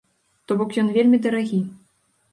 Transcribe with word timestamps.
То 0.51 0.57
бок 0.61 0.73
ён 0.83 0.89
вельмі 0.97 1.21
дарагі. 1.27 1.61